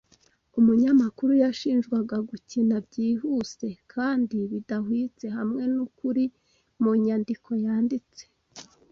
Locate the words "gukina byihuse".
2.29-3.67